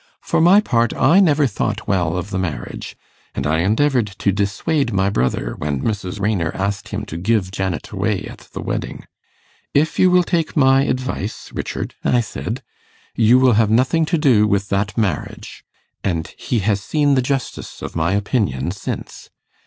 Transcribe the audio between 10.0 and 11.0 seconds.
will take my